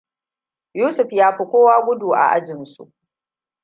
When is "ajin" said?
2.31-2.65